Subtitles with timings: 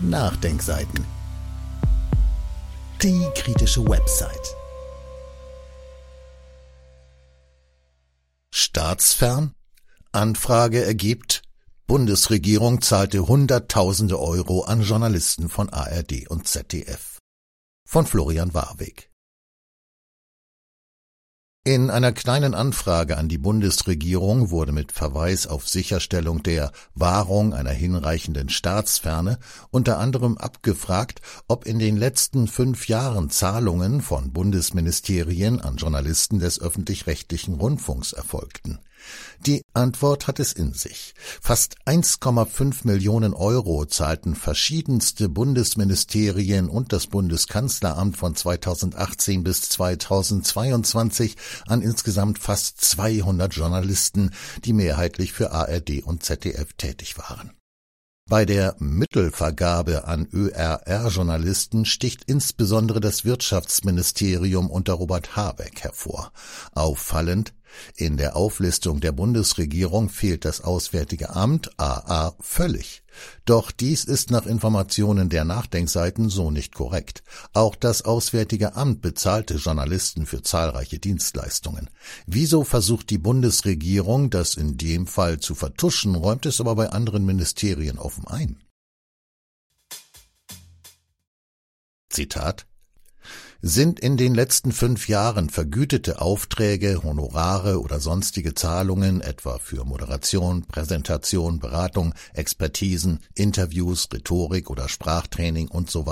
[0.00, 1.04] Nachdenkseiten.
[3.02, 4.54] Die kritische Website.
[8.52, 9.54] Staatsfern?
[10.12, 11.42] Anfrage ergibt,
[11.88, 17.18] Bundesregierung zahlte Hunderttausende Euro an Journalisten von ARD und ZDF.
[17.84, 19.10] Von Florian Warweg.
[21.68, 27.72] In einer kleinen Anfrage an die Bundesregierung wurde mit Verweis auf Sicherstellung der Wahrung einer
[27.72, 29.38] hinreichenden Staatsferne
[29.70, 36.58] unter anderem abgefragt, ob in den letzten fünf Jahren Zahlungen von Bundesministerien an Journalisten des
[36.58, 38.78] öffentlich-rechtlichen Rundfunks erfolgten.
[39.46, 41.14] Die Antwort hat es in sich.
[41.40, 51.82] Fast 1,5 Millionen Euro zahlten verschiedenste Bundesministerien und das Bundeskanzleramt von 2018 bis 2022 an
[51.82, 54.30] insgesamt fast 200 Journalisten,
[54.64, 57.52] die mehrheitlich für ARD und ZDF tätig waren.
[58.28, 66.30] Bei der Mittelvergabe an ÖRR-Journalisten sticht insbesondere das Wirtschaftsministerium unter Robert Habeck hervor.
[66.74, 67.54] Auffallend
[67.96, 73.02] in der Auflistung der Bundesregierung fehlt das Auswärtige Amt AA völlig.
[73.44, 77.22] Doch dies ist nach Informationen der Nachdenkseiten so nicht korrekt.
[77.52, 81.90] Auch das Auswärtige Amt bezahlte Journalisten für zahlreiche Dienstleistungen.
[82.26, 87.24] Wieso versucht die Bundesregierung, das in dem Fall zu vertuschen, räumt es aber bei anderen
[87.24, 88.62] Ministerien offen ein?
[92.10, 92.66] Zitat
[93.60, 100.64] sind in den letzten fünf Jahren vergütete Aufträge, Honorare oder sonstige Zahlungen, etwa für Moderation,
[100.64, 106.06] Präsentation, Beratung, Expertisen, Interviews, Rhetorik oder Sprachtraining und so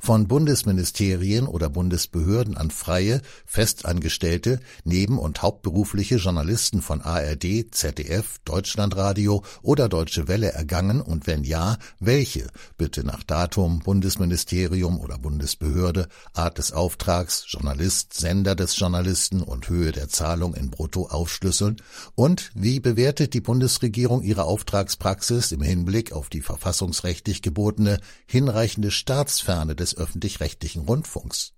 [0.00, 9.44] von Bundesministerien oder Bundesbehörden an freie, festangestellte, neben- und hauptberufliche Journalisten von ARD, ZDF, Deutschlandradio
[9.62, 12.46] oder Deutsche Welle ergangen und wenn ja, welche?
[12.78, 20.08] Bitte nach Datum, Bundesministerium oder Bundesbehörde, Art Auftrags, Journalist, Sender des Journalisten und Höhe der
[20.08, 21.82] Zahlung in Brutto aufschlüsseln?
[22.14, 29.74] Und wie bewertet die Bundesregierung ihre Auftragspraxis im Hinblick auf die verfassungsrechtlich gebotene hinreichende Staatsferne
[29.74, 31.52] des öffentlich-rechtlichen Rundfunks?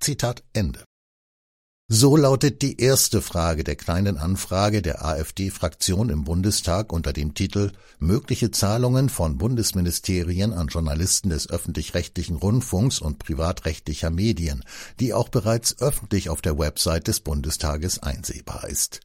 [0.00, 0.84] Zitat Ende.
[1.90, 7.72] So lautet die erste Frage der kleinen Anfrage der AfD-Fraktion im Bundestag unter dem Titel
[7.98, 14.64] Mögliche Zahlungen von Bundesministerien an Journalisten des öffentlich-rechtlichen Rundfunks und privatrechtlicher Medien,
[15.00, 19.00] die auch bereits öffentlich auf der Website des Bundestages einsehbar ist.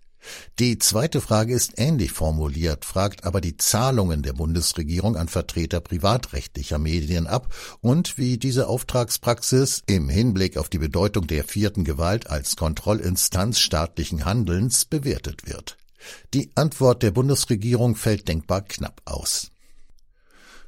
[0.59, 6.78] Die zweite Frage ist ähnlich formuliert, fragt aber die Zahlungen der Bundesregierung an Vertreter privatrechtlicher
[6.78, 12.56] Medien ab und wie diese Auftragspraxis im Hinblick auf die Bedeutung der vierten Gewalt als
[12.56, 15.78] Kontrollinstanz staatlichen Handelns bewertet wird.
[16.34, 19.53] Die Antwort der Bundesregierung fällt denkbar knapp aus.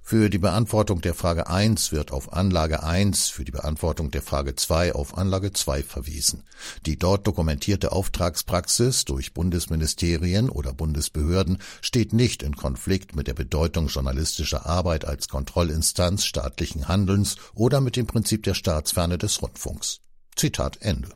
[0.07, 4.53] Für die Beantwortung der Frage 1 wird auf Anlage 1, für die Beantwortung der Frage
[4.53, 6.43] 2 auf Anlage 2 verwiesen.
[6.85, 13.87] Die dort dokumentierte Auftragspraxis durch Bundesministerien oder Bundesbehörden steht nicht in Konflikt mit der Bedeutung
[13.87, 20.01] journalistischer Arbeit als Kontrollinstanz staatlichen Handelns oder mit dem Prinzip der Staatsferne des Rundfunks.
[20.35, 21.09] Zitat Ende.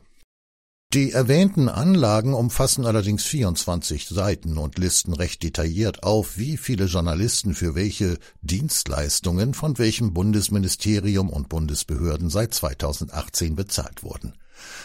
[0.92, 7.54] Die erwähnten Anlagen umfassen allerdings 24 Seiten und listen recht detailliert auf, wie viele Journalisten
[7.54, 14.34] für welche Dienstleistungen von welchem Bundesministerium und Bundesbehörden seit 2018 bezahlt wurden.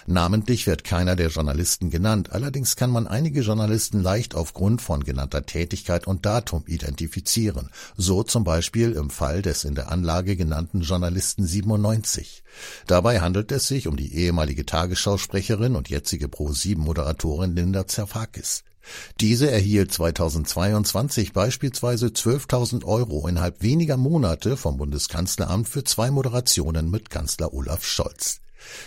[0.07, 5.45] Namentlich wird keiner der Journalisten genannt, allerdings kann man einige Journalisten leicht aufgrund von genannter
[5.45, 11.45] Tätigkeit und Datum identifizieren, so zum Beispiel im Fall des in der Anlage genannten Journalisten
[11.45, 12.43] 97.
[12.87, 18.63] Dabei handelt es sich um die ehemalige Tagesschausprecherin und jetzige Pro-7-Moderatorin Linda Zerfakis.
[19.19, 27.09] Diese erhielt 2022 beispielsweise 12.000 Euro innerhalb weniger Monate vom Bundeskanzleramt für zwei Moderationen mit
[27.09, 28.41] Kanzler Olaf Scholz.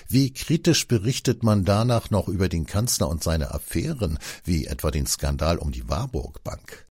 [0.09, 5.06] Wie kritisch berichtet man danach noch über den Kanzler und seine Affären, wie etwa den
[5.06, 6.88] Skandal um die Warburg Bank?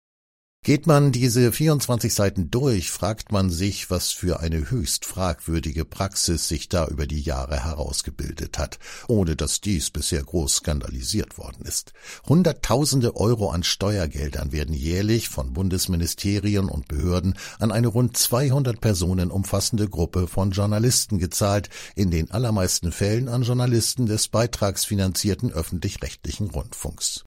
[0.65, 6.47] Geht man diese 24 Seiten durch, fragt man sich, was für eine höchst fragwürdige Praxis
[6.47, 11.93] sich da über die Jahre herausgebildet hat, ohne dass dies bisher groß skandalisiert worden ist.
[12.27, 19.29] Hunderttausende Euro an Steuergeldern werden jährlich von Bundesministerien und Behörden an eine rund 200 Personen
[19.29, 27.23] umfassende Gruppe von Journalisten gezahlt, in den allermeisten Fällen an Journalisten des beitragsfinanzierten öffentlich-rechtlichen Rundfunks.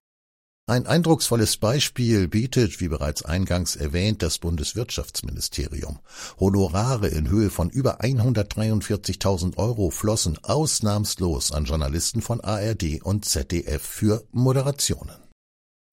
[0.69, 5.97] Ein eindrucksvolles Beispiel bietet, wie bereits eingangs erwähnt, das Bundeswirtschaftsministerium.
[6.39, 13.81] Honorare in Höhe von über 143.000 Euro flossen ausnahmslos an Journalisten von ARD und ZDF
[13.81, 15.28] für Moderationen.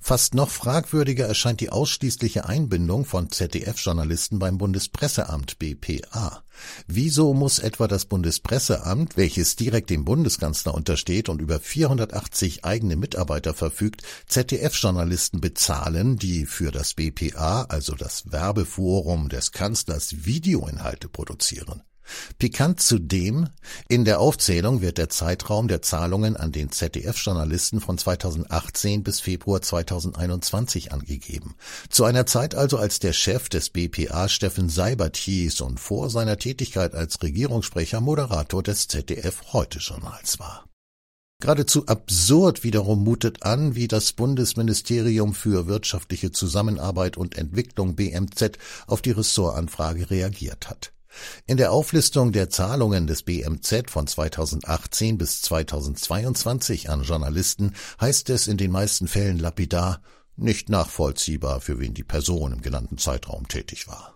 [0.03, 6.45] Fast noch fragwürdiger erscheint die ausschließliche Einbindung von ZDF-Journalisten beim Bundespresseamt BPA.
[6.87, 13.53] Wieso muss etwa das Bundespresseamt, welches direkt dem Bundeskanzler untersteht und über 480 eigene Mitarbeiter
[13.53, 21.83] verfügt, ZDF-Journalisten bezahlen, die für das BPA, also das Werbeforum des Kanzlers, Videoinhalte produzieren?
[22.39, 23.49] Pikant zudem,
[23.89, 29.63] in der Aufzählung wird der Zeitraum der Zahlungen an den ZDF-Journalisten von 2018 bis Februar
[29.63, 31.55] 2021 angegeben.
[31.89, 36.39] Zu einer Zeit also, als der Chef des BPA Steffen Seibert hieß und vor seiner
[36.39, 40.67] Tätigkeit als Regierungssprecher Moderator des ZDF-Heute-Journals war.
[41.39, 48.53] Geradezu absurd wiederum mutet an, wie das Bundesministerium für wirtschaftliche Zusammenarbeit und Entwicklung BMZ
[48.87, 50.93] auf die Ressortanfrage reagiert hat.
[51.47, 58.47] In der Auflistung der Zahlungen des BMZ von 2018 bis 2022 an Journalisten heißt es
[58.47, 60.01] in den meisten Fällen lapidar
[60.37, 64.16] nicht nachvollziehbar, für wen die Person im genannten Zeitraum tätig war.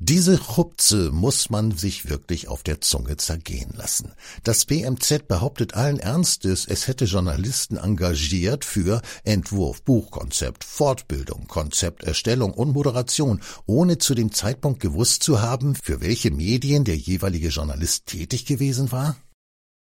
[0.00, 4.12] Diese Chupze muss man sich wirklich auf der Zunge zergehen lassen.
[4.44, 12.72] Das BMZ behauptet allen Ernstes, es hätte Journalisten engagiert für Entwurf, Buchkonzept, Fortbildung, Konzepterstellung und
[12.74, 18.46] Moderation, ohne zu dem Zeitpunkt gewusst zu haben, für welche Medien der jeweilige Journalist tätig
[18.46, 19.16] gewesen war?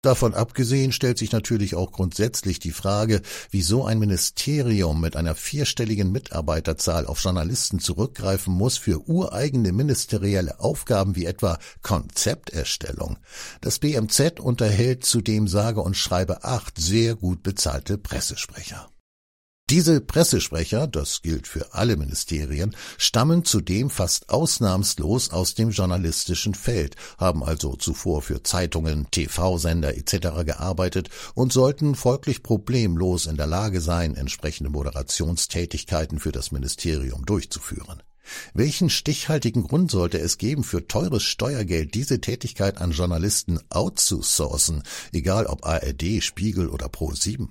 [0.02, 6.12] Davon abgesehen stellt sich natürlich auch grundsätzlich die Frage, wieso ein Ministerium mit einer vierstelligen
[6.12, 13.18] Mitarbeiterzahl auf Journalisten zurückgreifen muss für ureigene ministerielle Aufgaben wie etwa Konzepterstellung.
[13.60, 18.88] Das BMZ unterhält zudem sage und schreibe acht sehr gut bezahlte Pressesprecher.
[19.70, 26.96] Diese Pressesprecher, das gilt für alle Ministerien, stammen zudem fast ausnahmslos aus dem journalistischen Feld,
[27.18, 30.46] haben also zuvor für Zeitungen, TV-Sender etc.
[30.46, 38.02] gearbeitet und sollten folglich problemlos in der Lage sein, entsprechende Moderationstätigkeiten für das Ministerium durchzuführen.
[38.54, 44.82] Welchen stichhaltigen Grund sollte es geben, für teures Steuergeld diese Tätigkeit an Journalisten outzusourcen,
[45.12, 47.48] egal ob ARD, Spiegel oder Pro7?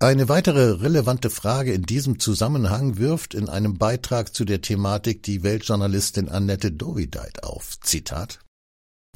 [0.00, 5.42] Eine weitere relevante Frage in diesem Zusammenhang wirft in einem Beitrag zu der Thematik die
[5.42, 7.80] Weltjournalistin Annette Dovideit auf.
[7.80, 8.40] Zitat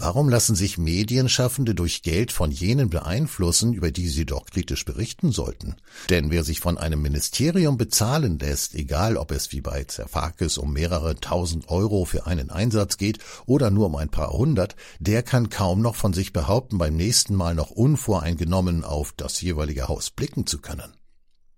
[0.00, 5.33] Warum lassen sich Medienschaffende durch Geld von jenen beeinflussen, über die sie doch kritisch berichten
[5.33, 5.75] sollten?
[6.09, 10.73] Denn wer sich von einem Ministerium bezahlen lässt, egal ob es wie bei Zerfakis um
[10.73, 15.50] mehrere tausend Euro für einen Einsatz geht oder nur um ein paar hundert, der kann
[15.50, 20.47] kaum noch von sich behaupten, beim nächsten Mal noch unvoreingenommen auf das jeweilige Haus blicken
[20.47, 20.93] zu können.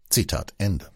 [0.09, 0.91] Zitat Ende.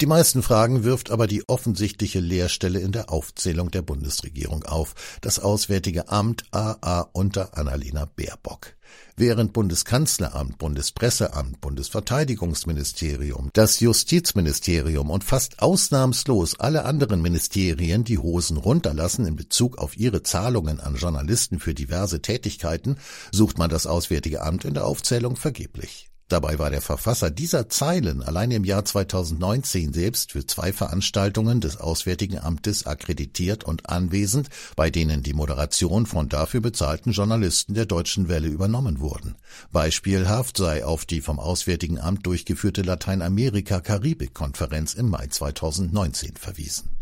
[0.00, 5.38] Die meisten Fragen wirft aber die offensichtliche Leerstelle in der Aufzählung der Bundesregierung auf, das
[5.38, 8.76] Auswärtige Amt AA unter Annalena Baerbock.
[9.16, 19.26] Während Bundeskanzleramt, Bundespresseamt, Bundesverteidigungsministerium, das Justizministerium und fast ausnahmslos alle anderen Ministerien die Hosen runterlassen
[19.26, 22.96] in Bezug auf ihre Zahlungen an Journalisten für diverse Tätigkeiten,
[23.32, 26.09] sucht man das Auswärtige Amt in der Aufzählung vergeblich.
[26.30, 31.78] Dabei war der Verfasser dieser Zeilen allein im Jahr 2019 selbst für zwei Veranstaltungen des
[31.78, 38.28] Auswärtigen Amtes akkreditiert und anwesend, bei denen die Moderation von dafür bezahlten Journalisten der Deutschen
[38.28, 39.34] Welle übernommen wurden.
[39.72, 46.99] Beispielhaft sei auf die vom Auswärtigen Amt durchgeführte Lateinamerika-Karibik-Konferenz im Mai 2019 verwiesen.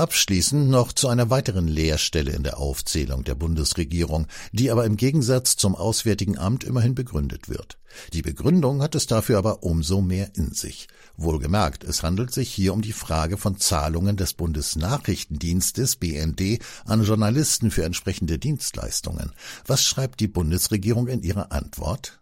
[0.00, 5.58] Abschließend noch zu einer weiteren Leerstelle in der Aufzählung der Bundesregierung, die aber im Gegensatz
[5.58, 7.76] zum Auswärtigen Amt immerhin begründet wird.
[8.14, 10.88] Die Begründung hat es dafür aber umso mehr in sich.
[11.18, 17.70] Wohlgemerkt, es handelt sich hier um die Frage von Zahlungen des Bundesnachrichtendienstes BND an Journalisten
[17.70, 19.32] für entsprechende Dienstleistungen.
[19.66, 22.19] Was schreibt die Bundesregierung in ihrer Antwort?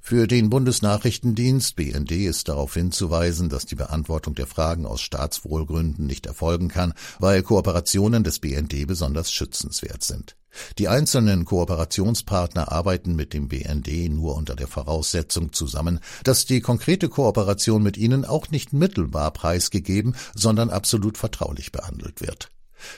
[0.00, 6.26] Für den Bundesnachrichtendienst BND ist darauf hinzuweisen, dass die Beantwortung der Fragen aus Staatswohlgründen nicht
[6.26, 10.36] erfolgen kann, weil Kooperationen des BND besonders schützenswert sind.
[10.78, 17.08] Die einzelnen Kooperationspartner arbeiten mit dem BND nur unter der Voraussetzung zusammen, dass die konkrete
[17.08, 22.50] Kooperation mit ihnen auch nicht mittelbar preisgegeben, sondern absolut vertraulich behandelt wird.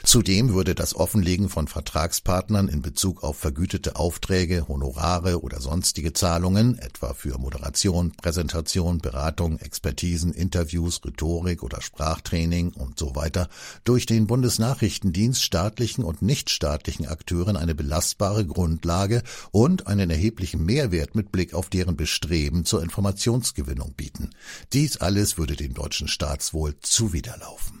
[0.03, 6.77] Zudem würde das Offenlegen von Vertragspartnern in Bezug auf vergütete Aufträge, Honorare oder sonstige Zahlungen,
[6.77, 13.49] etwa für Moderation, Präsentation, Beratung, Expertisen, Interviews, Rhetorik oder Sprachtraining und so weiter,
[13.83, 21.31] durch den Bundesnachrichtendienst staatlichen und nichtstaatlichen Akteuren eine belastbare Grundlage und einen erheblichen Mehrwert mit
[21.31, 24.31] Blick auf deren Bestreben zur Informationsgewinnung bieten.
[24.73, 27.80] Dies alles würde dem deutschen Staatswohl zuwiderlaufen.